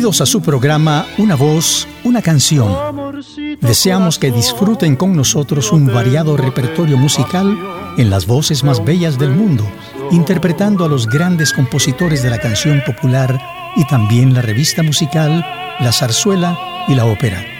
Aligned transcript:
Bienvenidos 0.00 0.22
a 0.22 0.24
su 0.32 0.40
programa 0.40 1.04
Una 1.18 1.34
voz, 1.36 1.86
una 2.04 2.22
canción. 2.22 2.74
Deseamos 3.60 4.18
que 4.18 4.30
disfruten 4.32 4.96
con 4.96 5.14
nosotros 5.14 5.72
un 5.72 5.88
variado 5.88 6.38
repertorio 6.38 6.96
musical 6.96 7.54
en 7.98 8.08
las 8.08 8.26
voces 8.26 8.64
más 8.64 8.82
bellas 8.82 9.18
del 9.18 9.32
mundo, 9.32 9.62
interpretando 10.10 10.86
a 10.86 10.88
los 10.88 11.06
grandes 11.06 11.52
compositores 11.52 12.22
de 12.22 12.30
la 12.30 12.38
canción 12.38 12.82
popular 12.86 13.38
y 13.76 13.84
también 13.88 14.32
la 14.32 14.40
revista 14.40 14.82
musical, 14.82 15.44
la 15.80 15.92
zarzuela 15.92 16.58
y 16.88 16.94
la 16.94 17.04
ópera. 17.04 17.59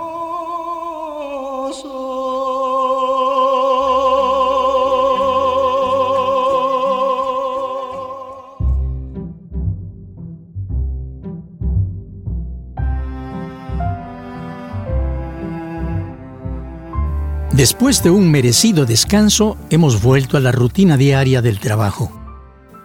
Después 17.61 18.01
de 18.01 18.09
un 18.09 18.31
merecido 18.31 18.87
descanso, 18.87 19.55
hemos 19.69 20.01
vuelto 20.01 20.35
a 20.35 20.39
la 20.39 20.51
rutina 20.51 20.97
diaria 20.97 21.43
del 21.43 21.59
trabajo. 21.59 22.11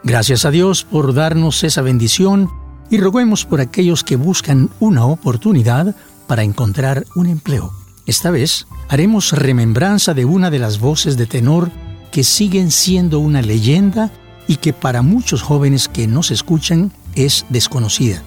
Gracias 0.05 0.45
a 0.45 0.51
Dios 0.51 0.85
por 0.85 1.15
darnos 1.15 1.65
esa 1.65 1.81
bendición 1.81 2.51
y 2.91 2.99
roguemos 2.99 3.47
por 3.47 3.63
aquellos 3.63 4.05
que 4.05 4.17
buscan 4.17 4.69
una 4.79 5.07
oportunidad 5.07 5.97
para 6.27 6.43
encontrar 6.43 7.07
un 7.15 7.25
empleo. 7.25 7.73
Esta 8.05 8.31
vez 8.31 8.67
haremos 8.91 9.33
remembranza 9.33 10.13
de 10.13 10.27
una 10.27 10.51
de 10.51 10.59
las 10.59 10.79
voces 10.79 11.17
de 11.17 11.25
tenor 11.25 11.71
que 12.13 12.23
siguen 12.23 12.71
siendo 12.71 13.19
una 13.19 13.41
leyenda 13.41 14.11
y 14.47 14.57
que 14.57 14.75
para 14.75 15.01
muchos 15.01 15.41
jóvenes 15.41 15.89
que 15.89 16.07
nos 16.07 16.31
escuchan 16.31 16.93
es 17.15 17.47
desconocida. 17.49 18.23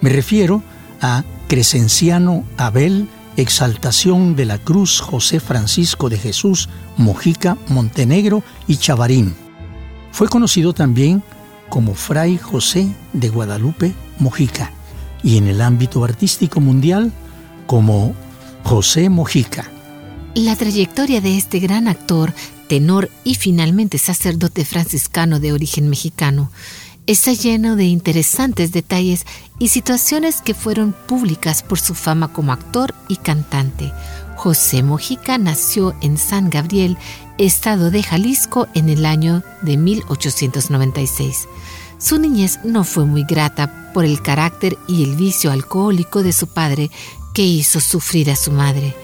Me 0.00 0.10
refiero 0.10 0.60
a 1.00 1.22
Crescenciano 1.46 2.42
Abel 2.56 3.08
Exaltación 3.36 4.36
de 4.36 4.44
la 4.44 4.58
Cruz 4.58 5.00
José 5.00 5.40
Francisco 5.40 6.08
de 6.08 6.18
Jesús 6.18 6.68
Mojica 6.96 7.56
Montenegro 7.68 8.44
y 8.68 8.76
Chavarín. 8.76 9.34
Fue 10.12 10.28
conocido 10.28 10.72
también 10.72 11.22
como 11.68 11.94
Fray 11.94 12.38
José 12.38 12.86
de 13.12 13.28
Guadalupe 13.30 13.92
Mojica 14.20 14.70
y 15.24 15.38
en 15.38 15.48
el 15.48 15.60
ámbito 15.60 16.04
artístico 16.04 16.60
mundial 16.60 17.12
como 17.66 18.14
José 18.62 19.08
Mojica. 19.08 19.68
La 20.36 20.54
trayectoria 20.54 21.20
de 21.20 21.36
este 21.36 21.58
gran 21.58 21.88
actor, 21.88 22.32
tenor 22.68 23.10
y 23.24 23.34
finalmente 23.34 23.98
sacerdote 23.98 24.64
franciscano 24.64 25.40
de 25.40 25.52
origen 25.52 25.88
mexicano 25.88 26.52
está 27.06 27.32
lleno 27.32 27.76
de 27.76 27.84
interesantes 27.84 28.72
detalles 28.72 29.26
y 29.58 29.68
situaciones 29.68 30.42
que 30.42 30.54
fueron 30.54 30.92
públicas 30.92 31.62
por 31.62 31.78
su 31.78 31.94
fama 31.94 32.32
como 32.32 32.52
actor 32.52 32.94
y 33.08 33.16
cantante. 33.16 33.92
José 34.36 34.82
Mojica 34.82 35.38
nació 35.38 35.94
en 36.00 36.18
San 36.18 36.50
Gabriel, 36.50 36.98
estado 37.38 37.90
de 37.90 38.02
Jalisco, 38.02 38.66
en 38.74 38.88
el 38.88 39.06
año 39.06 39.42
de 39.62 39.76
1896. 39.76 41.48
Su 41.98 42.18
niñez 42.18 42.60
no 42.64 42.84
fue 42.84 43.04
muy 43.06 43.24
grata 43.24 43.92
por 43.94 44.04
el 44.04 44.20
carácter 44.20 44.76
y 44.88 45.04
el 45.04 45.14
vicio 45.14 45.52
alcohólico 45.52 46.22
de 46.22 46.32
su 46.32 46.48
padre 46.48 46.90
que 47.32 47.42
hizo 47.42 47.80
sufrir 47.80 48.30
a 48.30 48.36
su 48.36 48.50
madre. 48.50 48.94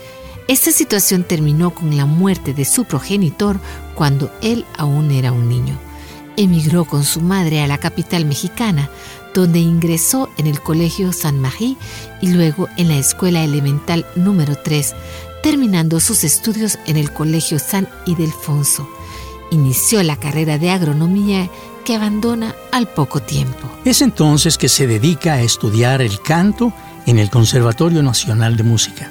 Esta 0.49 0.73
situación 0.73 1.23
terminó 1.23 1.71
con 1.71 1.97
la 1.97 2.07
muerte 2.07 2.53
de 2.53 2.65
su 2.65 2.85
progenitor 2.85 3.61
cuando 3.95 4.33
él 4.43 4.67
aún 4.77 5.13
era 5.13 5.31
un 5.31 5.49
niño 5.49 5.79
emigró 6.43 6.85
con 6.85 7.05
su 7.05 7.21
madre 7.21 7.63
a 7.63 7.67
la 7.67 7.79
capital 7.79 8.25
mexicana, 8.25 8.89
donde 9.35 9.59
ingresó 9.59 10.29
en 10.37 10.47
el 10.47 10.61
Colegio 10.61 11.13
San 11.13 11.41
Marie 11.41 11.77
y 12.21 12.29
luego 12.33 12.69
en 12.77 12.89
la 12.89 12.97
Escuela 12.97 13.43
Elemental 13.43 14.07
número 14.17 14.57
3, 14.57 14.95
terminando 15.43 16.01
sus 16.01 16.25
estudios 16.25 16.79
en 16.87 16.97
el 16.97 17.13
Colegio 17.13 17.59
San 17.59 17.89
Ildefonso. 18.07 18.89
Inició 19.51 20.03
la 20.03 20.17
carrera 20.17 20.59
de 20.59 20.71
agronomía 20.71 21.49
que 21.85 21.97
abandona 21.97 22.55
al 22.73 22.89
poco 22.89 23.21
tiempo. 23.21 23.69
Es 23.85 24.03
entonces 24.03 24.59
que 24.59 24.69
se 24.69 24.87
dedica 24.87 25.35
a 25.35 25.43
estudiar 25.43 26.03
el 26.03 26.21
canto 26.21 26.73
en 27.07 27.19
el 27.19 27.31
Conservatorio 27.31 28.03
Nacional 28.03 28.57
de 28.57 28.63
Música. 28.63 29.11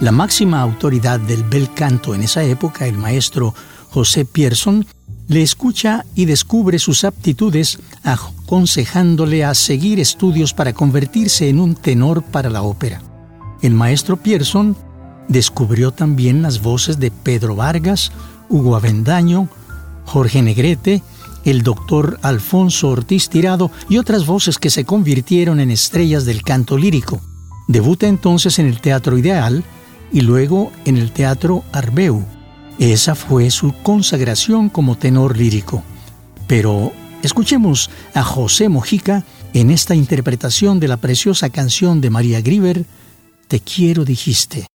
La 0.00 0.12
máxima 0.12 0.60
autoridad 0.60 1.20
del 1.20 1.44
bel 1.44 1.72
canto 1.72 2.14
en 2.14 2.22
esa 2.22 2.42
época, 2.42 2.86
el 2.86 2.96
maestro 2.96 3.54
José 3.90 4.24
Pierson, 4.24 4.86
le 5.28 5.42
escucha 5.42 6.04
y 6.14 6.24
descubre 6.24 6.78
sus 6.78 7.04
aptitudes, 7.04 7.78
aconsejándole 8.44 9.44
a 9.44 9.54
seguir 9.54 10.00
estudios 10.00 10.52
para 10.52 10.72
convertirse 10.72 11.48
en 11.48 11.60
un 11.60 11.74
tenor 11.74 12.22
para 12.22 12.50
la 12.50 12.62
ópera. 12.62 13.00
El 13.62 13.74
maestro 13.74 14.16
Pierson 14.16 14.76
descubrió 15.28 15.92
también 15.92 16.42
las 16.42 16.60
voces 16.60 16.98
de 16.98 17.10
Pedro 17.10 17.56
Vargas, 17.56 18.12
Hugo 18.48 18.76
Avendaño, 18.76 19.48
Jorge 20.04 20.42
Negrete, 20.42 21.02
el 21.44 21.62
doctor 21.62 22.18
Alfonso 22.22 22.88
Ortiz 22.88 23.28
Tirado 23.28 23.70
y 23.88 23.98
otras 23.98 24.26
voces 24.26 24.58
que 24.58 24.70
se 24.70 24.84
convirtieron 24.84 25.60
en 25.60 25.70
estrellas 25.70 26.24
del 26.24 26.42
canto 26.42 26.76
lírico. 26.76 27.20
Debuta 27.68 28.06
entonces 28.06 28.58
en 28.58 28.66
el 28.66 28.80
Teatro 28.80 29.16
Ideal 29.16 29.64
y 30.12 30.20
luego 30.20 30.72
en 30.84 30.98
el 30.98 31.12
Teatro 31.12 31.64
Arbeu. 31.72 32.22
Esa 32.78 33.14
fue 33.14 33.50
su 33.50 33.72
consagración 33.82 34.68
como 34.68 34.96
tenor 34.96 35.36
lírico. 35.36 35.82
Pero 36.46 36.92
escuchemos 37.22 37.90
a 38.14 38.22
José 38.22 38.68
Mojica 38.68 39.24
en 39.54 39.70
esta 39.70 39.94
interpretación 39.94 40.80
de 40.80 40.88
la 40.88 40.96
preciosa 40.96 41.50
canción 41.50 42.00
de 42.00 42.10
María 42.10 42.40
Grieber, 42.40 42.84
Te 43.48 43.60
quiero 43.60 44.04
dijiste. 44.04 44.71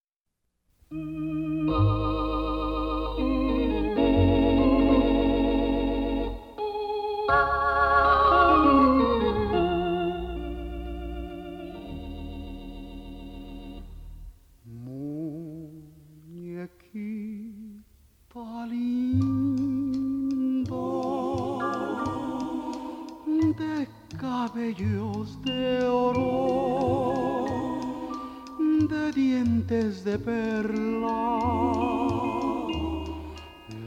Dientes 29.37 30.03
de 30.03 30.17
perla, 30.17 31.39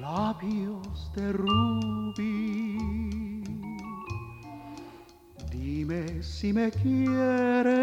labios 0.01 1.11
de 1.15 1.33
rubí 1.33 2.79
Dime 5.51 6.23
si 6.23 6.53
me 6.53 6.71
quieres, 6.71 7.75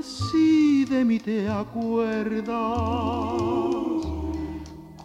si 0.02 0.86
de 0.86 1.04
mí 1.04 1.20
te 1.20 1.50
acuerdas, 1.50 2.48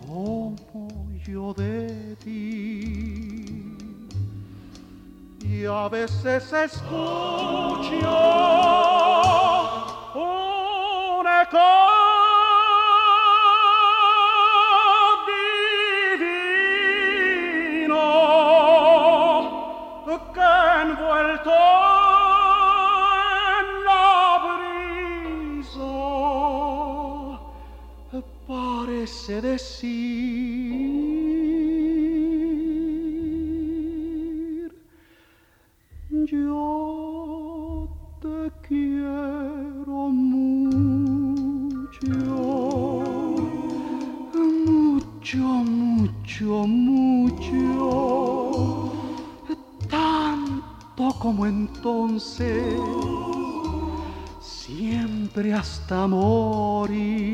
como 0.07 1.11
yo 1.27 1.53
de 1.55 2.17
ti. 2.23 3.24
Y 5.57 5.67
a 5.67 5.89
veces 5.89 6.53
escucho 6.53 6.91
un 10.15 11.27
eco 11.43 11.95
parece 28.47 29.41
decir, 29.41 30.44
como 51.25 51.47
entonces, 51.47 52.79
siempre 54.43 55.55
hasta 55.55 56.07
morir. 56.07 57.34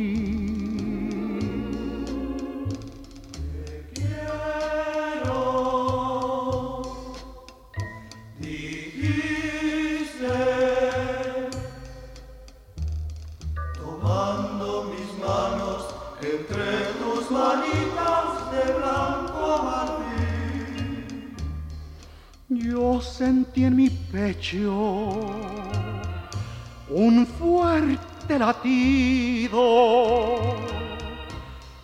Un 26.89 27.27
fuerte 27.27 28.39
latido, 28.39 29.59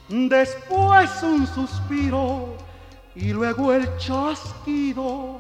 después 0.09 1.23
un 1.23 1.47
suspiro 1.47 2.57
y 3.15 3.33
luego 3.33 3.73
el 3.73 3.87
chasquido 3.99 5.39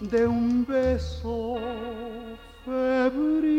de 0.00 0.26
un 0.26 0.64
beso 0.64 1.56
febril. 2.64 3.49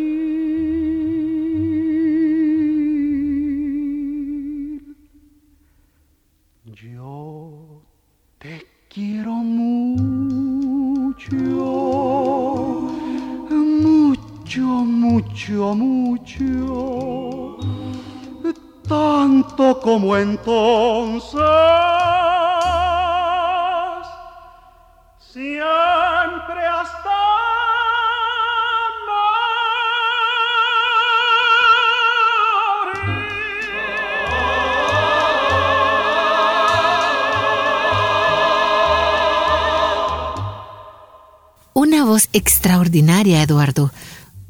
Entonces, 20.52 21.40
siempre 25.32 26.66
hasta 26.66 27.10
Una 41.74 42.04
voz 42.04 42.28
extraordinaria, 42.34 43.42
Eduardo. 43.42 43.92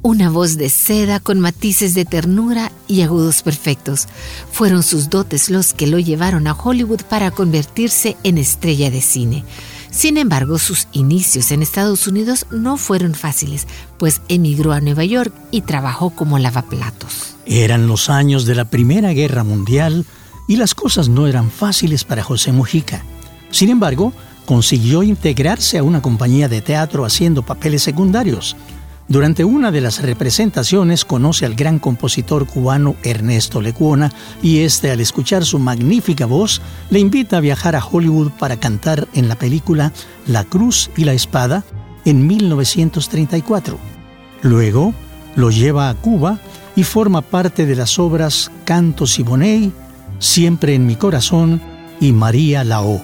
Una 0.03 0.31
voz 0.31 0.57
de 0.57 0.69
seda 0.69 1.19
con 1.19 1.39
matices 1.39 1.93
de 1.93 2.05
ternura 2.05 2.71
y 2.87 3.01
agudos 3.01 3.43
perfectos. 3.43 4.07
Fueron 4.51 4.81
sus 4.81 5.11
dotes 5.11 5.51
los 5.51 5.75
que 5.75 5.85
lo 5.85 5.99
llevaron 5.99 6.47
a 6.47 6.53
Hollywood 6.53 7.01
para 7.07 7.29
convertirse 7.29 8.17
en 8.23 8.39
estrella 8.39 8.89
de 8.89 9.01
cine. 9.01 9.45
Sin 9.91 10.17
embargo, 10.17 10.57
sus 10.57 10.87
inicios 10.91 11.51
en 11.51 11.61
Estados 11.61 12.07
Unidos 12.07 12.47
no 12.49 12.77
fueron 12.77 13.13
fáciles, 13.13 13.67
pues 13.99 14.21
emigró 14.27 14.71
a 14.71 14.81
Nueva 14.81 15.03
York 15.03 15.31
y 15.51 15.61
trabajó 15.61 16.09
como 16.09 16.39
lavaplatos. 16.39 17.35
Eran 17.45 17.85
los 17.85 18.09
años 18.09 18.47
de 18.47 18.55
la 18.55 18.65
Primera 18.65 19.13
Guerra 19.13 19.43
Mundial 19.43 20.07
y 20.47 20.55
las 20.55 20.73
cosas 20.73 21.09
no 21.09 21.27
eran 21.27 21.51
fáciles 21.51 22.05
para 22.05 22.23
José 22.23 22.51
Mujica. 22.51 23.03
Sin 23.51 23.69
embargo, 23.69 24.13
consiguió 24.45 25.03
integrarse 25.03 25.77
a 25.77 25.83
una 25.83 26.01
compañía 26.01 26.47
de 26.47 26.61
teatro 26.61 27.05
haciendo 27.05 27.43
papeles 27.43 27.83
secundarios. 27.83 28.55
Durante 29.11 29.43
una 29.43 29.73
de 29.73 29.81
las 29.81 30.01
representaciones 30.01 31.03
conoce 31.03 31.45
al 31.45 31.53
gran 31.53 31.79
compositor 31.79 32.47
cubano 32.47 32.95
Ernesto 33.03 33.59
Lecuona 33.59 34.09
y 34.41 34.59
este 34.59 34.89
al 34.89 35.01
escuchar 35.01 35.43
su 35.43 35.59
magnífica 35.59 36.25
voz 36.25 36.61
le 36.89 36.99
invita 36.99 37.35
a 37.35 37.41
viajar 37.41 37.75
a 37.75 37.85
Hollywood 37.85 38.31
para 38.39 38.55
cantar 38.55 39.09
en 39.13 39.27
la 39.27 39.35
película 39.35 39.91
La 40.27 40.45
Cruz 40.45 40.89
y 40.95 41.03
la 41.03 41.11
Espada 41.11 41.65
en 42.05 42.25
1934. 42.25 43.77
Luego 44.43 44.93
lo 45.35 45.51
lleva 45.51 45.89
a 45.89 45.93
Cuba 45.95 46.39
y 46.77 46.85
forma 46.85 47.21
parte 47.21 47.65
de 47.65 47.75
las 47.75 47.99
obras 47.99 48.49
Canto 48.63 49.05
Siboney, 49.05 49.73
Siempre 50.19 50.73
en 50.73 50.85
mi 50.85 50.95
corazón 50.95 51.61
y 51.99 52.13
María 52.13 52.63
Lao. 52.63 53.03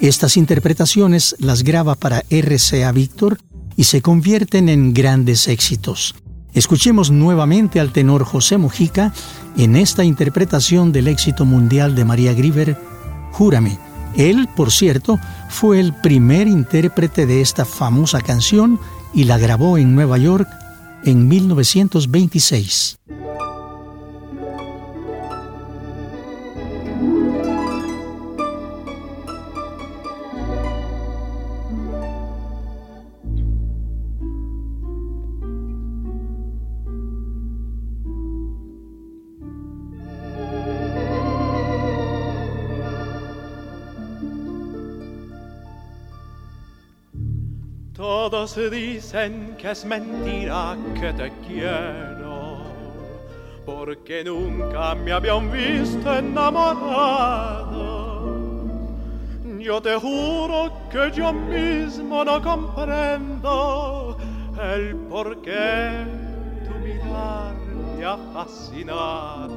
Estas 0.00 0.36
interpretaciones 0.36 1.36
las 1.38 1.62
graba 1.62 1.94
para 1.94 2.24
RCA 2.28 2.90
Víctor 2.90 3.38
y 3.78 3.84
se 3.84 4.02
convierten 4.02 4.68
en 4.68 4.92
grandes 4.92 5.46
éxitos. 5.46 6.16
Escuchemos 6.52 7.12
nuevamente 7.12 7.78
al 7.78 7.92
tenor 7.92 8.24
José 8.24 8.58
Mujica 8.58 9.14
en 9.56 9.76
esta 9.76 10.02
interpretación 10.02 10.90
del 10.90 11.06
éxito 11.06 11.44
mundial 11.44 11.94
de 11.94 12.04
María 12.04 12.34
Grieber, 12.34 12.76
Júrame. 13.30 13.78
Él, 14.16 14.48
por 14.56 14.72
cierto, 14.72 15.20
fue 15.48 15.78
el 15.78 15.94
primer 15.94 16.48
intérprete 16.48 17.24
de 17.24 17.40
esta 17.40 17.64
famosa 17.64 18.20
canción 18.20 18.80
y 19.14 19.24
la 19.24 19.38
grabó 19.38 19.78
en 19.78 19.94
Nueva 19.94 20.18
York 20.18 20.48
en 21.04 21.28
1926. 21.28 22.98
Todos 47.98 48.54
dicen 48.70 49.56
que 49.58 49.72
es 49.72 49.84
mentira 49.84 50.76
que 51.00 51.12
te 51.12 51.32
quiero, 51.44 52.58
porque 53.66 54.22
nunca 54.22 54.94
me 54.94 55.10
habían 55.10 55.50
visto 55.50 56.16
enamorado. 56.16 57.88
Yo 59.58 59.82
te 59.82 59.96
juro 59.96 60.70
que 60.92 61.10
yo 61.10 61.32
mismo 61.32 62.24
no 62.24 62.40
comprendo 62.40 64.16
el 64.62 64.94
por 65.10 65.42
qué 65.42 66.04
tu 66.68 66.74
mirar 66.78 67.56
me 67.98 68.04
ha 68.04 68.16
fascinado. 68.32 69.56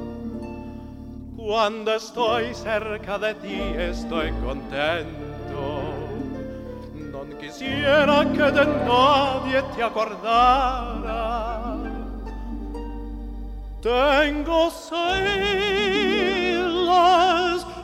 Cuando 1.36 1.94
estoy 1.94 2.52
cerca 2.54 3.20
de 3.20 3.34
ti 3.36 3.60
estoy 3.78 4.32
contento 4.44 5.21
quisiera 7.42 8.18
que 8.32 8.46
de 8.56 8.64
nadie 8.86 9.60
te 9.74 9.82
acordaras. 9.82 11.42
Tengo 13.82 14.70
celos 14.70 15.12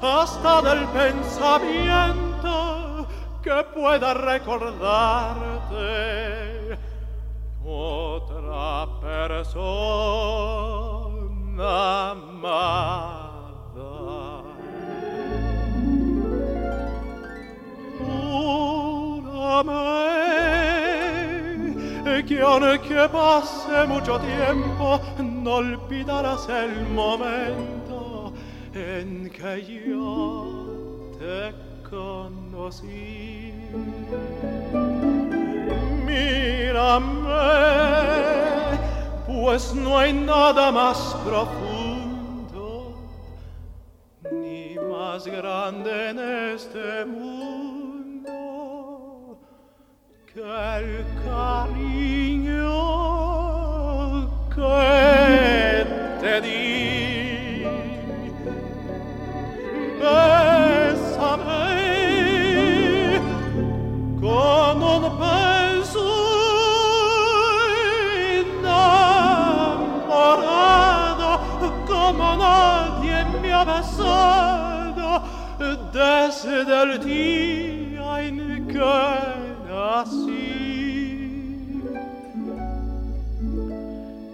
basta 0.00 0.62
del 0.62 0.86
pensamiento 1.00 2.54
que 3.42 3.64
pueda 3.74 4.14
recordarte 4.14 5.58
otra 7.64 8.86
persona 9.00 10.20
amada. 12.12 12.78
Júrame 19.58 20.38
que 22.26 22.40
aunque 22.40 23.08
pase 23.08 23.86
mucho 23.88 24.20
tiempo, 24.20 25.00
no 25.18 25.54
olvidarás 25.56 26.48
el 26.48 26.86
momento 26.90 28.32
en 28.72 29.28
que 29.30 29.64
yo 29.90 31.10
te 31.18 31.54
conocí. 31.88 33.52
Mírame, 36.06 37.28
pues 39.26 39.74
no 39.74 39.98
hay 39.98 40.12
nada 40.12 40.70
más 40.70 41.16
profundo 41.24 42.94
ni 44.30 44.76
más 44.88 45.26
grande 45.26 46.10
en 46.10 46.18
este 46.54 47.04
mundo 47.04 47.67
que 50.38 50.44
el 50.44 51.04
cariño 51.24 52.68
que 54.54 55.82
te 56.20 56.34
di. 56.40 57.64
Bésame 60.00 61.60
con 64.20 64.76
un 64.94 65.04
beso 65.18 66.08
enamorado 68.60 71.30
como 71.88 72.26
nadie 72.36 73.16
me 73.42 73.50
ha 73.52 73.64
besado 73.64 75.08
desde 75.92 76.82
el 76.82 76.90
día 77.04 78.22
en 78.22 78.36
que 78.68 79.37
nací. 79.98 80.46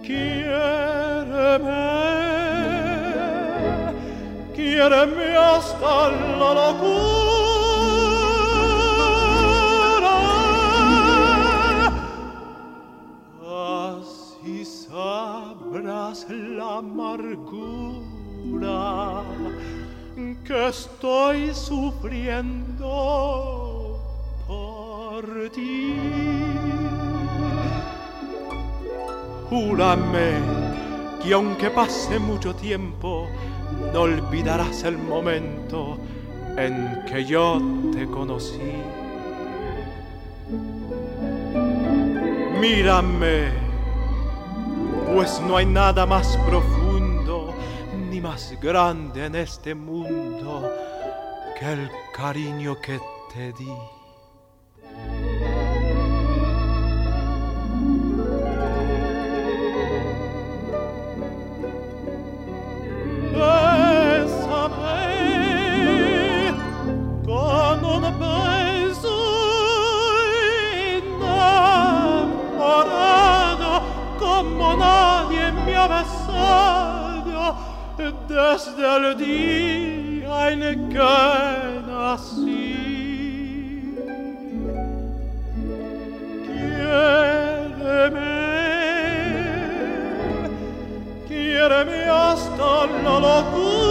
Quiéreme, 0.05 1.85
quiéreme 4.55 5.27
hasta 5.37 5.95
la 6.39 6.49
locura. 6.59 7.35
Así 13.97 14.57
sabrás 14.65 16.19
la 16.29 16.77
amargura 16.77 18.83
que 20.45 20.67
estoy 20.67 21.39
sufriendo 21.53 23.54
Júrame 29.49 30.33
que 31.21 31.33
aunque 31.33 31.69
pase 31.69 32.19
mucho 32.19 32.53
tiempo, 32.55 33.27
no 33.93 34.01
olvidarás 34.01 34.83
el 34.83 34.97
momento 34.97 35.97
en 36.57 37.03
que 37.05 37.23
yo 37.25 37.61
te 37.93 38.05
conocí. 38.05 38.59
Mírame, 42.59 43.49
pues 45.13 45.41
no 45.41 45.57
hay 45.57 45.65
nada 45.65 46.05
más 46.05 46.37
profundo 46.47 47.53
ni 48.09 48.19
más 48.19 48.57
grande 48.61 49.25
en 49.25 49.35
este 49.35 49.73
mundo 49.73 50.69
que 51.57 51.73
el 51.73 51.89
cariño 52.13 52.75
que 52.81 52.99
te 53.33 53.53
di. 53.53 53.94
Desde 78.35 78.83
el 78.97 79.17
día 79.17 80.51
en 80.51 80.89
que 80.89 81.15
nací. 81.87 82.75
Quiéreme, 86.45 87.53
quiéreme 91.27 92.01
hasta 92.09 92.71
la 93.03 93.15
locura. 93.27 93.85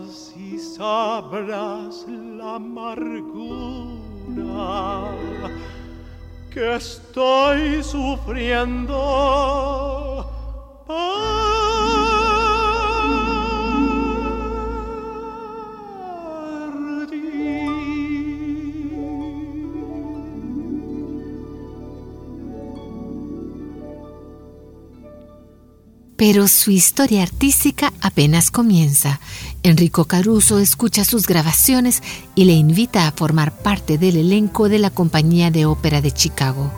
Así 0.00 0.48
que 6.52 6.74
estoy 6.74 7.82
sufriendo 7.82 8.94
Pero 26.24 26.46
su 26.46 26.70
historia 26.70 27.24
artística 27.24 27.92
apenas 28.00 28.52
comienza. 28.52 29.18
Enrico 29.64 30.04
Caruso 30.04 30.60
escucha 30.60 31.04
sus 31.04 31.26
grabaciones 31.26 32.00
y 32.36 32.44
le 32.44 32.52
invita 32.52 33.08
a 33.08 33.10
formar 33.10 33.58
parte 33.58 33.98
del 33.98 34.16
elenco 34.16 34.68
de 34.68 34.78
la 34.78 34.90
Compañía 34.90 35.50
de 35.50 35.66
Ópera 35.66 36.00
de 36.00 36.12
Chicago. 36.12 36.72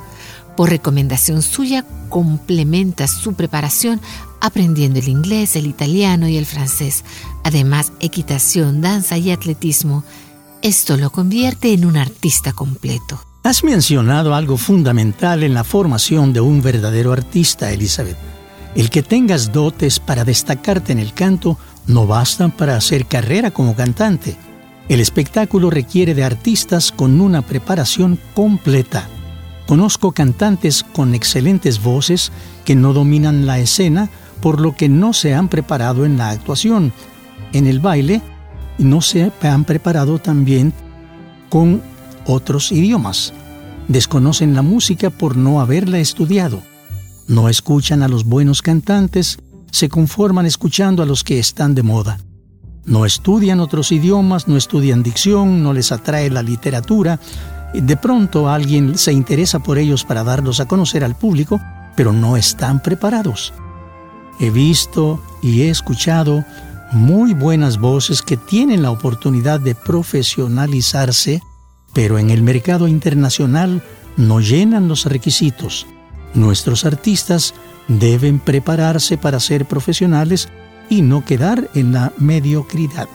Por 0.56 0.70
recomendación 0.70 1.42
suya, 1.42 1.84
complementa 2.08 3.06
su 3.06 3.34
preparación 3.34 4.00
aprendiendo 4.40 4.98
el 4.98 5.08
inglés, 5.08 5.56
el 5.56 5.66
italiano 5.66 6.26
y 6.26 6.38
el 6.38 6.46
francés, 6.46 7.04
además 7.42 7.92
equitación, 8.00 8.80
danza 8.80 9.18
y 9.18 9.30
atletismo. 9.30 10.04
Esto 10.62 10.96
lo 10.96 11.10
convierte 11.10 11.74
en 11.74 11.84
un 11.84 11.98
artista 11.98 12.54
completo. 12.54 13.22
Has 13.42 13.62
mencionado 13.62 14.34
algo 14.34 14.56
fundamental 14.56 15.42
en 15.42 15.52
la 15.52 15.64
formación 15.64 16.32
de 16.32 16.40
un 16.40 16.62
verdadero 16.62 17.12
artista, 17.12 17.70
Elizabeth. 17.72 18.33
El 18.74 18.90
que 18.90 19.04
tengas 19.04 19.52
dotes 19.52 20.00
para 20.00 20.24
destacarte 20.24 20.92
en 20.92 20.98
el 20.98 21.12
canto 21.12 21.58
no 21.86 22.06
bastan 22.06 22.50
para 22.50 22.76
hacer 22.76 23.06
carrera 23.06 23.52
como 23.52 23.76
cantante. 23.76 24.36
El 24.88 25.00
espectáculo 25.00 25.70
requiere 25.70 26.14
de 26.14 26.24
artistas 26.24 26.90
con 26.90 27.20
una 27.20 27.42
preparación 27.42 28.18
completa. 28.34 29.08
Conozco 29.66 30.12
cantantes 30.12 30.82
con 30.82 31.14
excelentes 31.14 31.82
voces 31.82 32.32
que 32.64 32.74
no 32.74 32.92
dominan 32.92 33.46
la 33.46 33.60
escena, 33.60 34.10
por 34.40 34.60
lo 34.60 34.74
que 34.74 34.88
no 34.88 35.12
se 35.12 35.34
han 35.34 35.48
preparado 35.48 36.04
en 36.04 36.18
la 36.18 36.30
actuación. 36.30 36.92
En 37.52 37.66
el 37.66 37.78
baile, 37.78 38.20
no 38.78 39.00
se 39.00 39.30
han 39.42 39.64
preparado 39.64 40.18
también 40.18 40.72
con 41.48 41.80
otros 42.26 42.72
idiomas. 42.72 43.32
Desconocen 43.86 44.54
la 44.54 44.62
música 44.62 45.10
por 45.10 45.36
no 45.36 45.60
haberla 45.60 45.98
estudiado. 45.98 46.60
No 47.26 47.48
escuchan 47.48 48.02
a 48.02 48.08
los 48.08 48.24
buenos 48.24 48.60
cantantes, 48.60 49.38
se 49.70 49.88
conforman 49.88 50.46
escuchando 50.46 51.02
a 51.02 51.06
los 51.06 51.24
que 51.24 51.38
están 51.38 51.74
de 51.74 51.82
moda. 51.82 52.18
No 52.84 53.06
estudian 53.06 53.60
otros 53.60 53.92
idiomas, 53.92 54.46
no 54.46 54.56
estudian 54.56 55.02
dicción, 55.02 55.62
no 55.62 55.72
les 55.72 55.90
atrae 55.90 56.28
la 56.28 56.42
literatura. 56.42 57.18
De 57.72 57.96
pronto 57.96 58.50
alguien 58.50 58.98
se 58.98 59.12
interesa 59.12 59.58
por 59.60 59.78
ellos 59.78 60.04
para 60.04 60.22
darlos 60.22 60.60
a 60.60 60.68
conocer 60.68 61.02
al 61.02 61.16
público, 61.16 61.60
pero 61.96 62.12
no 62.12 62.36
están 62.36 62.82
preparados. 62.82 63.54
He 64.38 64.50
visto 64.50 65.22
y 65.42 65.62
he 65.62 65.70
escuchado 65.70 66.44
muy 66.92 67.32
buenas 67.32 67.78
voces 67.78 68.20
que 68.20 68.36
tienen 68.36 68.82
la 68.82 68.90
oportunidad 68.90 69.60
de 69.60 69.74
profesionalizarse, 69.74 71.42
pero 71.94 72.18
en 72.18 72.28
el 72.30 72.42
mercado 72.42 72.86
internacional 72.86 73.82
no 74.16 74.40
llenan 74.40 74.88
los 74.88 75.06
requisitos. 75.06 75.86
Nuestros 76.34 76.84
artistas 76.84 77.54
Deben 77.88 78.38
prepararse 78.38 79.18
para 79.18 79.40
ser 79.40 79.66
profesionales 79.66 80.48
y 80.88 81.02
no 81.02 81.24
quedar 81.24 81.70
en 81.74 81.92
la 81.92 82.12
mediocridad. 82.18 83.08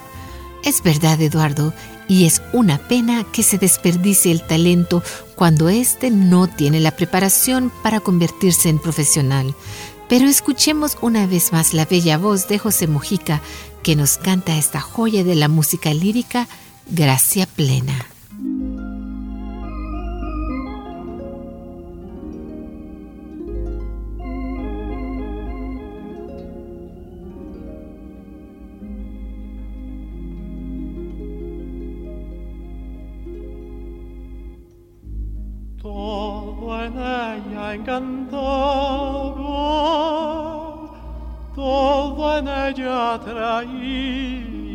Es 0.64 0.84
verdad, 0.84 1.20
Eduardo, 1.22 1.74
y 2.08 2.26
es 2.26 2.42
una 2.54 2.78
pena 2.78 3.24
que 3.32 3.44
se 3.44 3.58
desperdicie 3.58 4.32
el 4.32 4.44
talento 4.44 5.02
cuando 5.36 5.70
éste 5.70 6.12
no 6.12 6.48
tiene 6.48 6.80
la 6.80 6.92
preparación 6.92 7.72
para 7.82 8.00
convertirse 8.00 8.70
en 8.70 8.80
profesional. 8.80 9.56
Pero 10.08 10.28
escuchemos 10.28 10.98
una 11.02 11.28
vez 11.28 11.52
más 11.52 11.74
la 11.74 11.86
bella 11.86 12.18
voz 12.18 12.48
de 12.48 12.60
José 12.60 12.88
Mojica 12.88 13.42
que 13.84 13.96
nos 13.96 14.18
canta 14.18 14.58
esta 14.58 14.82
joya 14.82 15.24
de 15.24 15.36
la 15.36 15.48
música 15.48 15.94
lírica, 15.94 16.48
Gracia 16.90 17.46
Plena. 17.46 18.06
Todo 35.90 36.86
en 36.86 36.94
ella 37.00 37.74
encantaba, 37.74 38.44
todo 41.56 42.38
en 42.38 42.48
ella 42.48 43.20
traía 43.26 44.70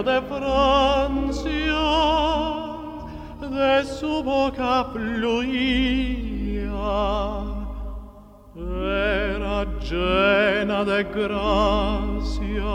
de 0.02 0.20
Francia, 0.22 1.84
de 3.40 3.84
su 3.84 4.22
boca 4.22 4.86
fluía 4.92 6.42
era 8.56 9.64
llena 9.80 10.84
de 10.84 11.04
gracia 11.04 12.72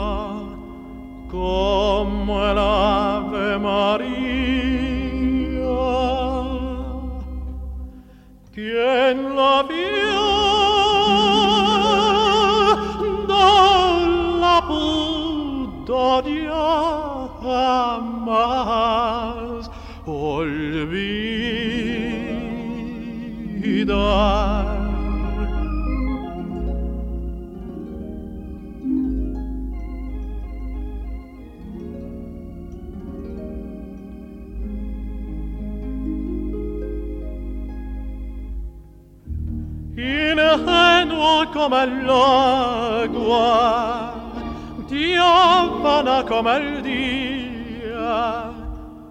como 1.30 2.46
el 2.46 2.58
Ave 2.58 3.60
María. 3.60 4.48
Quien 8.54 9.36
la 9.36 9.64
vio 9.64 9.97
come 41.58 41.86
l'agua, 42.06 44.14
diafana 44.86 46.24
come 46.24 46.56
il 46.58 46.82
dia, 46.84 48.54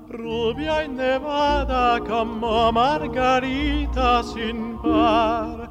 rubia 0.06 0.82
e 0.82 0.87
nevada 0.87 2.00
como 2.06 2.70
margarita 2.70 4.22
sin 4.22 4.78
par. 4.80 5.68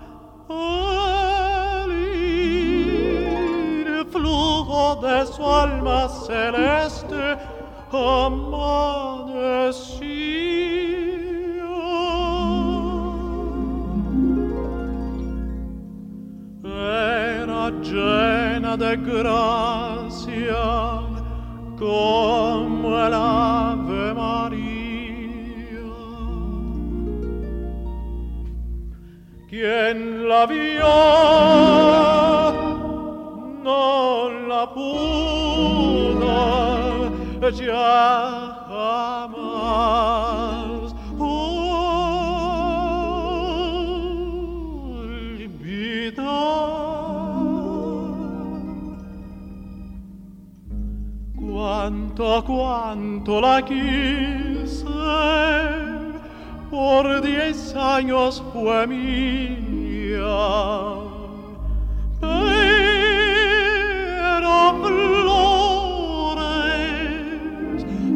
El 3.88 4.06
flujo 4.12 4.96
de 5.02 5.26
su 5.28 5.44
alma 5.44 6.10
celeste 6.28 7.38
amanecía. 7.90 9.86
Llena 17.72 18.78
de 18.78 18.96
gracia 18.98 20.56
como 21.80 22.96
el 23.06 23.14
Ave 23.14 24.14
María. 24.14 25.82
Quien 29.50 30.30
la 30.30 30.46
vio 30.46 30.96
no 33.64 34.30
la 34.48 34.72
pudo 34.72 36.16
ya 37.50 38.66
jamás 38.68 40.15
tutta 52.16 52.42
quanto 52.44 53.42
la 53.42 53.62
quise 53.62 54.86
por 56.70 57.22
diez 57.22 57.76
años 57.76 58.42
fue 58.54 58.88
mía. 58.88 60.24
Pero 62.22 62.84
flores 64.82 65.76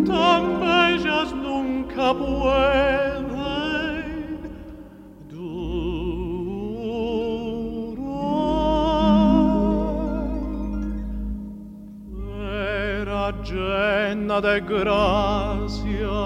tan 0.07 0.59
bellas 0.61 1.33
nunca 1.33 2.13
puede 2.13 3.08
llena 13.79 14.41
de 14.41 14.59
gracia 14.61 16.19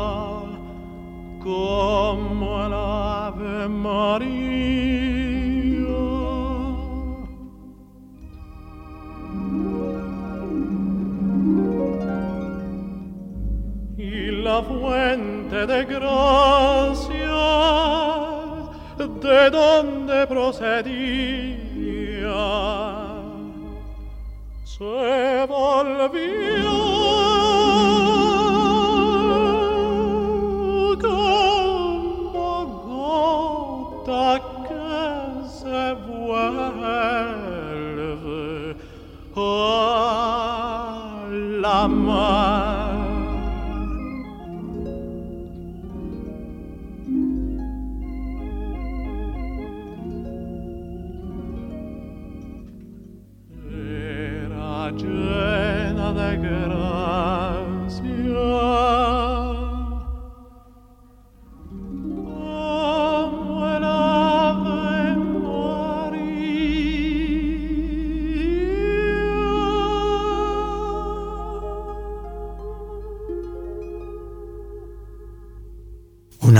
como 1.44 2.66
el 2.66 2.74
Ave 2.74 3.68
María. 3.68 4.74
y 13.98 14.32
la 14.48 14.62
fuente 14.62 15.60
de 15.74 15.86
gracia 15.86 17.14
de 19.22 19.50
donde 19.50 20.28
procedía 20.28 21.64
se 24.64 25.46
volvió 25.48 26.93
a 39.36 40.13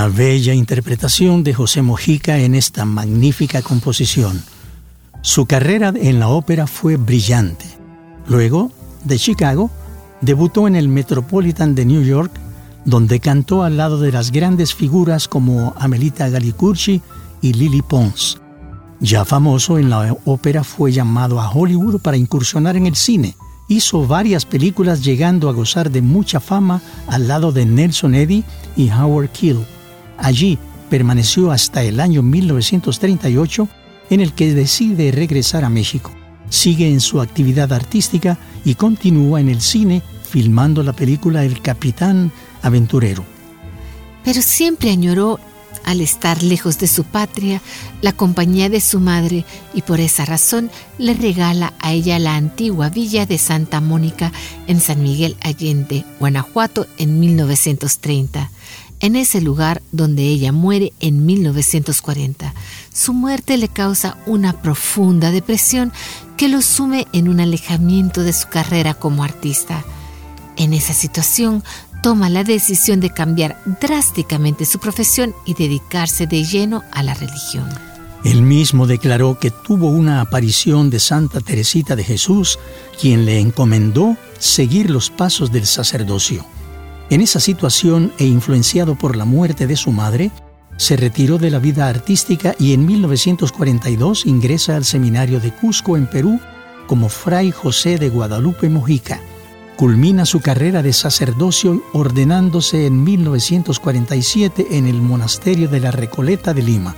Una 0.04 0.14
bella 0.14 0.52
interpretación 0.52 1.42
de 1.44 1.54
José 1.54 1.80
Mojica 1.80 2.38
en 2.38 2.54
esta 2.54 2.84
magnífica 2.84 3.62
composición. 3.62 4.42
Su 5.22 5.46
carrera 5.46 5.94
en 5.96 6.20
la 6.20 6.28
ópera 6.28 6.66
fue 6.66 6.98
brillante. 6.98 7.64
Luego, 8.28 8.70
de 9.02 9.18
Chicago, 9.18 9.70
debutó 10.20 10.68
en 10.68 10.76
el 10.76 10.90
Metropolitan 10.90 11.74
de 11.74 11.86
New 11.86 12.02
York, 12.02 12.30
donde 12.84 13.18
cantó 13.18 13.62
al 13.62 13.78
lado 13.78 13.98
de 13.98 14.12
las 14.12 14.30
grandes 14.30 14.74
figuras 14.74 15.26
como 15.26 15.72
Amelita 15.78 16.28
Galicurci 16.28 17.00
y 17.40 17.54
Lily 17.54 17.80
Pons. 17.80 18.42
Ya 19.00 19.24
famoso 19.24 19.78
en 19.78 19.88
la 19.88 20.14
ópera, 20.26 20.64
fue 20.64 20.92
llamado 20.92 21.40
a 21.40 21.50
Hollywood 21.50 22.02
para 22.02 22.18
incursionar 22.18 22.76
en 22.76 22.84
el 22.84 22.94
cine. 22.94 23.36
Hizo 23.68 24.06
varias 24.06 24.44
películas 24.44 25.02
llegando 25.02 25.48
a 25.48 25.54
gozar 25.54 25.90
de 25.90 26.02
mucha 26.02 26.40
fama 26.40 26.82
al 27.06 27.26
lado 27.26 27.52
de 27.52 27.64
Nelson 27.64 28.14
Eddy 28.14 28.44
y 28.76 28.90
Howard 28.90 29.30
Keel. 29.30 29.64
Allí 30.18 30.58
permaneció 30.90 31.50
hasta 31.50 31.82
el 31.82 32.00
año 32.00 32.22
1938 32.22 33.68
en 34.10 34.20
el 34.20 34.32
que 34.32 34.54
decide 34.54 35.12
regresar 35.12 35.64
a 35.64 35.68
México. 35.68 36.12
Sigue 36.50 36.88
en 36.88 37.00
su 37.00 37.20
actividad 37.20 37.72
artística 37.72 38.38
y 38.64 38.74
continúa 38.74 39.40
en 39.40 39.48
el 39.48 39.60
cine 39.60 40.02
filmando 40.28 40.82
la 40.82 40.92
película 40.92 41.44
El 41.44 41.60
Capitán 41.60 42.32
Aventurero. 42.62 43.24
Pero 44.24 44.40
siempre 44.42 44.90
añoró, 44.90 45.38
al 45.84 46.00
estar 46.00 46.42
lejos 46.42 46.78
de 46.78 46.86
su 46.86 47.04
patria, 47.04 47.60
la 48.00 48.12
compañía 48.12 48.68
de 48.68 48.80
su 48.80 49.00
madre 49.00 49.44
y 49.74 49.82
por 49.82 50.00
esa 50.00 50.24
razón 50.24 50.70
le 50.98 51.14
regala 51.14 51.74
a 51.78 51.92
ella 51.92 52.18
la 52.18 52.36
antigua 52.36 52.88
villa 52.88 53.26
de 53.26 53.38
Santa 53.38 53.80
Mónica 53.80 54.32
en 54.66 54.80
San 54.80 55.02
Miguel 55.02 55.36
Allende, 55.40 56.04
Guanajuato, 56.20 56.86
en 56.98 57.20
1930 57.20 58.50
en 59.04 59.16
ese 59.16 59.42
lugar 59.42 59.82
donde 59.92 60.22
ella 60.22 60.50
muere 60.50 60.94
en 60.98 61.26
1940. 61.26 62.54
Su 62.90 63.12
muerte 63.12 63.58
le 63.58 63.68
causa 63.68 64.16
una 64.24 64.62
profunda 64.62 65.30
depresión 65.30 65.92
que 66.38 66.48
lo 66.48 66.62
sume 66.62 67.06
en 67.12 67.28
un 67.28 67.38
alejamiento 67.38 68.22
de 68.22 68.32
su 68.32 68.48
carrera 68.48 68.94
como 68.94 69.22
artista. 69.22 69.84
En 70.56 70.72
esa 70.72 70.94
situación, 70.94 71.62
toma 72.02 72.30
la 72.30 72.44
decisión 72.44 73.00
de 73.00 73.10
cambiar 73.10 73.60
drásticamente 73.78 74.64
su 74.64 74.78
profesión 74.78 75.34
y 75.44 75.52
dedicarse 75.52 76.26
de 76.26 76.42
lleno 76.42 76.82
a 76.90 77.02
la 77.02 77.12
religión. 77.12 77.68
Él 78.24 78.40
mismo 78.40 78.86
declaró 78.86 79.38
que 79.38 79.50
tuvo 79.50 79.90
una 79.90 80.22
aparición 80.22 80.88
de 80.88 80.98
Santa 80.98 81.40
Teresita 81.40 81.94
de 81.94 82.04
Jesús, 82.04 82.58
quien 82.98 83.26
le 83.26 83.38
encomendó 83.38 84.16
seguir 84.38 84.88
los 84.88 85.10
pasos 85.10 85.52
del 85.52 85.66
sacerdocio. 85.66 86.46
En 87.10 87.20
esa 87.20 87.40
situación 87.40 88.12
e 88.18 88.24
influenciado 88.24 88.96
por 88.96 89.16
la 89.16 89.24
muerte 89.24 89.66
de 89.66 89.76
su 89.76 89.92
madre, 89.92 90.30
se 90.76 90.96
retiró 90.96 91.38
de 91.38 91.50
la 91.50 91.58
vida 91.58 91.88
artística 91.88 92.54
y 92.58 92.72
en 92.72 92.86
1942 92.86 94.26
ingresa 94.26 94.76
al 94.76 94.84
seminario 94.84 95.38
de 95.40 95.52
Cusco 95.54 95.96
en 95.96 96.06
Perú 96.06 96.40
como 96.86 97.08
Fray 97.08 97.50
José 97.50 97.98
de 97.98 98.08
Guadalupe 98.08 98.68
Mojica. 98.68 99.20
Culmina 99.76 100.24
su 100.24 100.40
carrera 100.40 100.82
de 100.82 100.92
sacerdocio 100.92 101.82
ordenándose 101.92 102.86
en 102.86 103.02
1947 103.02 104.68
en 104.72 104.86
el 104.86 105.00
monasterio 105.00 105.68
de 105.68 105.80
la 105.80 105.90
Recoleta 105.90 106.54
de 106.54 106.62
Lima. 106.62 106.94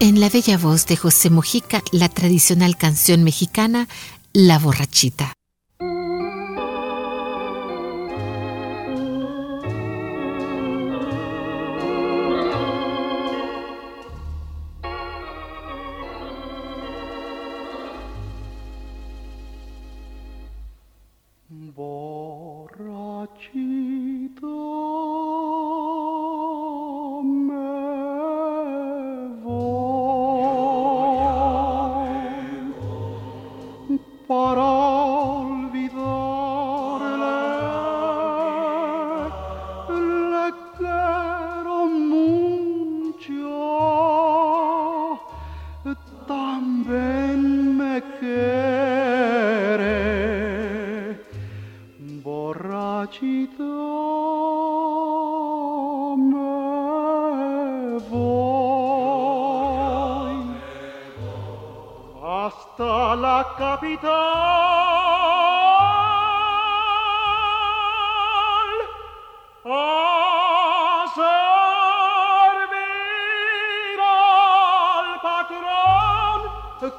En 0.00 0.20
la 0.20 0.28
bella 0.28 0.58
voz 0.58 0.86
de 0.86 0.96
José 0.96 1.30
Mojica, 1.30 1.82
la 1.92 2.08
tradicional 2.08 2.76
canción 2.76 3.22
mexicana 3.24 3.88
La 4.32 4.58
borrachita. 4.58 5.35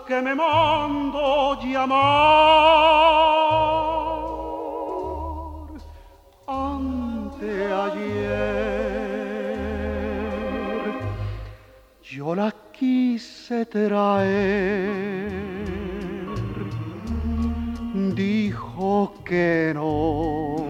Que 0.08 0.21
me 0.21 0.34
mando 0.34 1.60
llamar. 1.62 1.97
Ante 6.47 7.73
ayer 7.86 8.58
yo 12.02 12.34
la 12.34 12.54
quise 12.71 13.65
traer, 13.65 15.46
dijo 19.28 20.66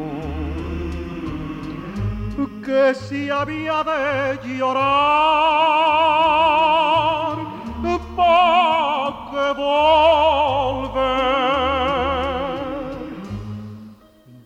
que 2.65 2.65
que 2.65 2.93
si 2.95 3.29
había 3.29 3.83
de 3.83 4.39
llorar 4.57 4.97
volver. 9.53 9.77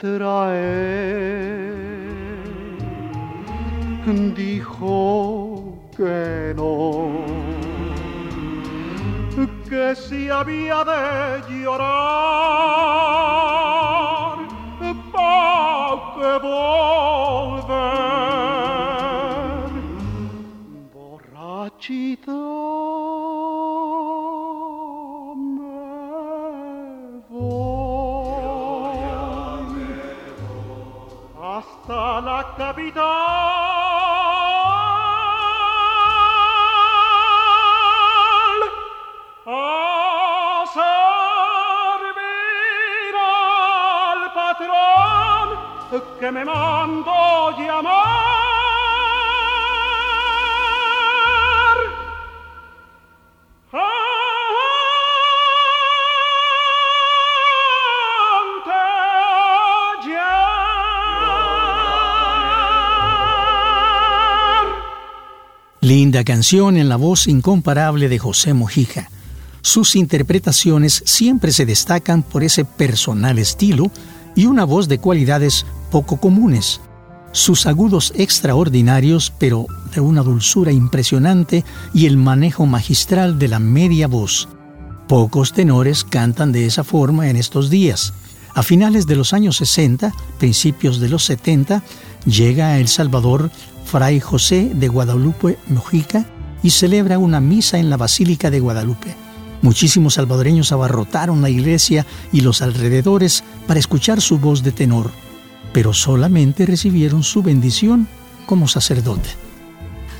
Traer 0.00 0.80
dijo 4.34 5.78
que 5.94 6.54
no, 6.56 7.10
que 9.68 9.94
si 9.94 10.30
había 10.30 10.82
a 32.20 32.22
la 32.22 32.44
capital 32.54 33.02
a 39.46 40.64
servir 40.74 42.04
al 43.16 44.20
patrón 44.34 45.48
que 46.20 46.30
me 46.30 46.44
mandó 46.44 47.50
llamar. 47.58 48.19
Linda 65.90 66.22
canción 66.22 66.76
en 66.76 66.88
la 66.88 66.94
voz 66.94 67.26
incomparable 67.26 68.08
de 68.08 68.16
José 68.16 68.54
Mojica. 68.54 69.10
Sus 69.60 69.96
interpretaciones 69.96 71.02
siempre 71.04 71.50
se 71.50 71.66
destacan 71.66 72.22
por 72.22 72.44
ese 72.44 72.64
personal 72.64 73.40
estilo 73.40 73.90
y 74.36 74.46
una 74.46 74.62
voz 74.62 74.86
de 74.86 74.98
cualidades 74.98 75.66
poco 75.90 76.20
comunes. 76.20 76.80
Sus 77.32 77.66
agudos 77.66 78.12
extraordinarios, 78.14 79.32
pero 79.36 79.66
de 79.92 80.00
una 80.00 80.22
dulzura 80.22 80.70
impresionante 80.70 81.64
y 81.92 82.06
el 82.06 82.16
manejo 82.16 82.66
magistral 82.66 83.40
de 83.40 83.48
la 83.48 83.58
media 83.58 84.06
voz. 84.06 84.48
Pocos 85.08 85.52
tenores 85.52 86.04
cantan 86.04 86.52
de 86.52 86.66
esa 86.66 86.84
forma 86.84 87.30
en 87.30 87.34
estos 87.34 87.68
días. 87.68 88.14
A 88.54 88.62
finales 88.62 89.08
de 89.08 89.16
los 89.16 89.32
años 89.32 89.56
60, 89.56 90.12
principios 90.38 91.00
de 91.00 91.08
los 91.08 91.24
70, 91.24 91.82
llega 92.26 92.68
a 92.68 92.78
El 92.78 92.86
Salvador 92.86 93.50
Fray 93.90 94.20
José 94.20 94.70
de 94.72 94.86
Guadalupe 94.86 95.58
Mojica 95.66 96.24
y 96.62 96.70
celebra 96.70 97.18
una 97.18 97.40
misa 97.40 97.80
en 97.80 97.90
la 97.90 97.96
Basílica 97.96 98.48
de 98.48 98.60
Guadalupe. 98.60 99.16
Muchísimos 99.62 100.14
salvadoreños 100.14 100.70
abarrotaron 100.70 101.42
la 101.42 101.50
iglesia 101.50 102.06
y 102.30 102.42
los 102.42 102.62
alrededores 102.62 103.42
para 103.66 103.80
escuchar 103.80 104.20
su 104.20 104.38
voz 104.38 104.62
de 104.62 104.70
tenor, 104.70 105.10
pero 105.72 105.92
solamente 105.92 106.66
recibieron 106.66 107.24
su 107.24 107.42
bendición 107.42 108.06
como 108.46 108.68
sacerdote. 108.68 109.28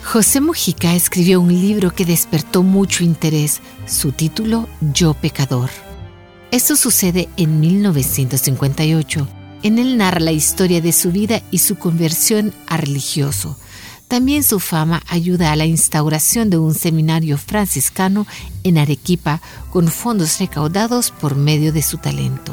José 0.02 0.40
Mojica 0.40 0.96
escribió 0.96 1.40
un 1.40 1.52
libro 1.52 1.92
que 1.92 2.04
despertó 2.04 2.64
mucho 2.64 3.04
interés, 3.04 3.60
su 3.86 4.10
título 4.10 4.66
Yo 4.80 5.14
Pecador. 5.14 5.70
Esto 6.50 6.74
sucede 6.74 7.28
en 7.36 7.60
1958. 7.60 9.28
En 9.62 9.78
él 9.78 9.98
narra 9.98 10.20
la 10.20 10.32
historia 10.32 10.80
de 10.80 10.92
su 10.92 11.12
vida 11.12 11.42
y 11.50 11.58
su 11.58 11.76
conversión 11.76 12.54
a 12.66 12.78
religioso. 12.78 13.58
También 14.08 14.42
su 14.42 14.58
fama 14.58 15.02
ayuda 15.06 15.52
a 15.52 15.56
la 15.56 15.66
instauración 15.66 16.50
de 16.50 16.58
un 16.58 16.74
seminario 16.74 17.38
franciscano 17.38 18.26
en 18.64 18.78
Arequipa 18.78 19.40
con 19.70 19.88
fondos 19.88 20.40
recaudados 20.40 21.10
por 21.10 21.36
medio 21.36 21.72
de 21.72 21.82
su 21.82 21.98
talento. 21.98 22.52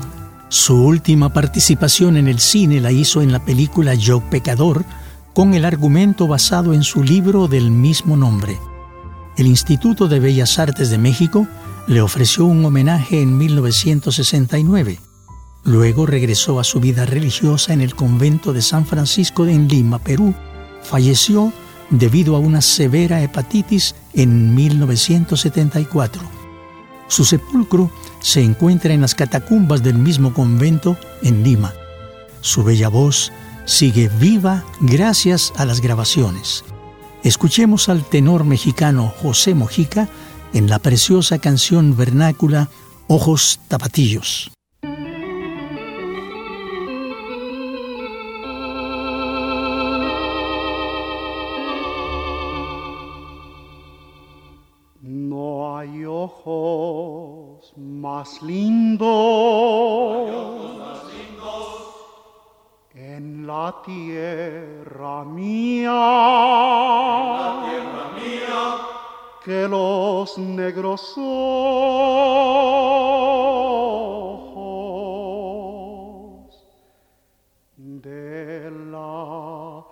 Su 0.49 0.75
última 0.75 1.33
participación 1.33 2.17
en 2.17 2.27
el 2.27 2.39
cine 2.39 2.79
la 2.79 2.91
hizo 2.91 3.21
en 3.21 3.31
la 3.31 3.43
película 3.43 3.95
Yo 3.95 4.21
Pecador, 4.29 4.85
con 5.33 5.53
el 5.53 5.65
argumento 5.65 6.27
basado 6.27 6.73
en 6.73 6.83
su 6.83 7.03
libro 7.03 7.47
del 7.47 7.71
mismo 7.71 8.17
nombre. 8.17 8.57
El 9.35 9.47
Instituto 9.47 10.07
de 10.07 10.19
Bellas 10.19 10.59
Artes 10.59 10.89
de 10.89 10.97
México 10.97 11.47
le 11.87 12.01
ofreció 12.01 12.45
un 12.45 12.63
homenaje 12.65 13.21
en 13.21 13.37
1969. 13.37 14.99
Luego 15.67 16.06
regresó 16.06 16.62
a 16.62 16.63
su 16.63 16.80
vida 16.80 17.06
religiosa 17.06 17.73
en 17.73 17.82
el 17.82 17.93
convento 17.93 18.53
de 18.53 18.62
San 18.62 18.86
Francisco 18.86 19.45
en 19.47 19.67
Lima, 19.67 19.99
Perú. 19.99 20.34
Falleció 20.82 21.51
debido 21.89 22.38
a 22.38 22.39
una 22.39 22.62
severa 22.62 23.21
hepatitis 23.21 23.93
en 24.13 24.56
1974. 24.56 26.21
Su 27.10 27.25
sepulcro 27.25 27.91
se 28.21 28.41
encuentra 28.41 28.93
en 28.93 29.01
las 29.01 29.13
catacumbas 29.13 29.84
del 29.84 29.95
mismo 29.95 30.34
convento 30.34 30.97
en 31.21 31.43
Lima. 31.43 31.73
Su 32.39 32.63
bella 32.63 32.88
voz 32.88 33.34
sigue 33.65 34.10
viva 34.21 34.63
gracias 34.80 35.51
a 35.58 35.65
las 35.65 35.82
grabaciones. 35.82 36.63
Escuchemos 37.25 37.89
al 37.89 38.06
tenor 38.06 38.45
mexicano 38.45 39.13
José 39.21 39.53
Mojica 39.53 40.08
en 40.53 40.69
la 40.69 40.80
preciosa 40.80 41.39
canción 41.39 41.97
vernácula 41.97 42.69
Ojos 43.10 43.60
Tapatillos. 43.67 44.49
Más 58.17 58.41
lindos, 58.41 59.08
en 62.95 63.45
la 63.45 63.75
tierra 63.86 65.23
mía, 65.23 65.91
que 69.45 69.67
los 69.67 70.36
negros 70.39 71.13
ojos 71.15 71.27
de 77.75 78.71
la 78.91 79.86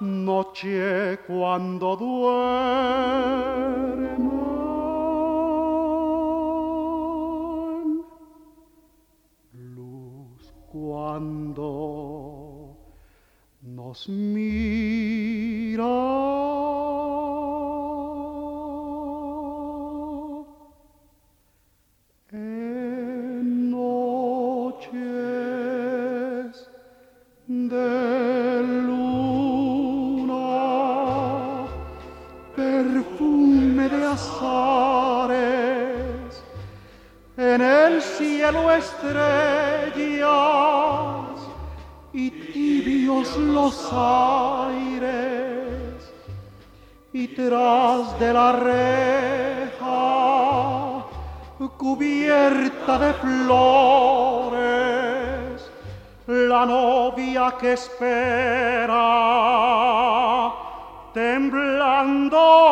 noche 0.00 1.18
cuando 1.26 1.96
duerman, 1.96 2.74
luz 9.52 10.52
cuando 10.72 11.68
nos 13.62 14.08
mira. 14.08 14.73
Cielo 38.44 38.70
estrellas 38.72 40.28
y 42.12 42.30
tibios 42.30 43.36
los 43.38 43.90
aires, 43.90 45.14
y 47.12 47.28
tras 47.28 48.20
de 48.20 48.32
la 48.34 48.52
reja, 48.52 49.86
cubierta 51.78 52.98
de 52.98 53.14
flores, 53.14 54.52
la 56.26 56.66
novia 56.66 57.54
que 57.58 57.72
espera, 57.72 59.00
temblando 61.14 62.64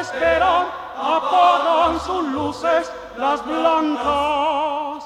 inquietos 0.00 0.10
esperan, 0.14 0.66
apagan 0.96 2.00
sus 2.00 2.24
luces 2.28 2.90
las 3.16 3.44
blancas 3.44 5.04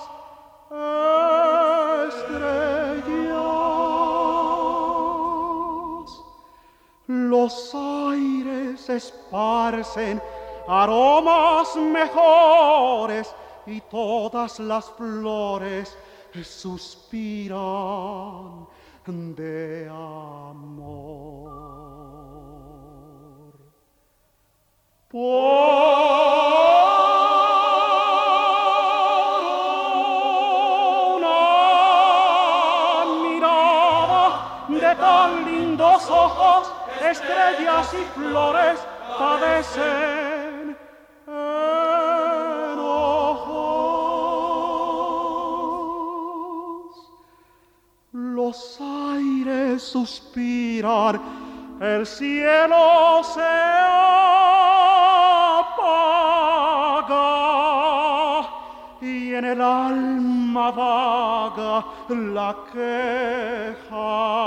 estrellas. 2.09 3.35
Los 7.07 7.75
aires 7.75 8.89
esparcen 8.89 10.23
aromas 10.69 11.75
mejores 11.77 13.35
y 13.67 13.81
todas 13.83 14.59
las 14.61 14.89
flores 14.91 15.97
suspiran 16.43 18.67
de 19.07 19.89
amor. 19.91 21.35
Por 25.15 25.21
una 31.15 31.39
mirada 33.23 34.67
de 34.69 34.95
tan 34.97 35.45
lindos 35.45 36.11
ojos, 36.11 36.73
estrellas 37.01 37.95
y 37.95 38.05
flores 38.19 38.81
padecen. 39.17 40.77
Los 48.13 48.81
aires 48.81 49.81
suspiran, 49.81 51.23
el 51.81 52.05
cielo 52.05 53.23
se 53.23 53.75
en 59.35 59.45
el 59.45 59.61
alma 59.61 60.71
vaga 60.71 61.85
la 62.09 62.57
queja. 62.73 64.45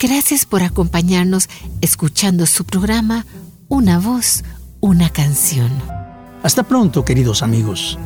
Gracias 0.00 0.46
por 0.46 0.62
acompañarnos 0.62 1.48
escuchando 1.80 2.46
su 2.46 2.64
programa 2.64 3.26
Una 3.68 3.98
voz, 3.98 4.44
una 4.80 5.10
canción. 5.10 5.97
Hasta 6.42 6.62
pronto, 6.62 7.04
queridos 7.04 7.42
amigos. 7.42 7.98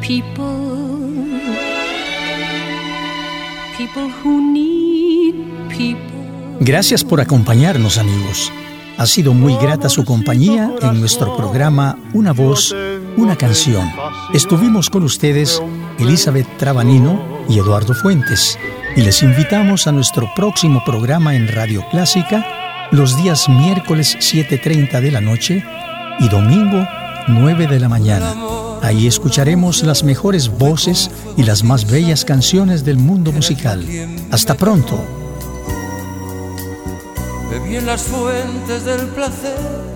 People, 0.00 1.26
people 3.76 4.10
who 4.24 4.40
need 4.52 5.34
people. 5.68 6.00
Gracias 6.60 7.04
por 7.04 7.20
acompañarnos, 7.20 7.98
amigos. 7.98 8.52
Ha 8.98 9.06
sido 9.06 9.34
muy 9.34 9.54
grata 9.56 9.88
su 9.88 10.04
compañía 10.04 10.72
en 10.80 11.00
nuestro 11.00 11.36
programa 11.36 11.98
Una 12.14 12.32
voz, 12.32 12.74
una 13.16 13.36
canción. 13.36 13.90
Estuvimos 14.32 14.88
con 14.90 15.02
ustedes 15.02 15.62
Elizabeth 15.98 16.46
Trabanino 16.58 17.44
y 17.48 17.58
Eduardo 17.58 17.94
Fuentes 17.94 18.58
y 18.96 19.02
les 19.02 19.22
invitamos 19.22 19.86
a 19.86 19.92
nuestro 19.92 20.28
próximo 20.34 20.82
programa 20.84 21.34
en 21.34 21.48
Radio 21.48 21.84
Clásica 21.90 22.44
los 22.92 23.16
días 23.16 23.48
miércoles 23.48 24.16
7.30 24.18 25.00
de 25.00 25.10
la 25.10 25.20
noche 25.20 25.64
y 26.20 26.28
domingo 26.28 26.86
9 27.28 27.66
de 27.66 27.80
la 27.80 27.88
mañana. 27.88 28.34
Ahí 28.82 29.06
escucharemos 29.06 29.82
las 29.82 30.04
mejores 30.04 30.48
voces 30.48 31.10
y 31.36 31.42
las 31.42 31.64
más 31.64 31.90
bellas 31.90 32.24
canciones 32.24 32.84
del 32.84 32.98
mundo 32.98 33.32
musical. 33.32 33.84
Hasta 34.30 34.54
pronto. 34.54 35.02
Bebí 37.50 37.76
en 37.76 37.86
las 37.86 38.02
fuentes 38.02 38.84
del 38.84 39.06
placer 39.08 39.95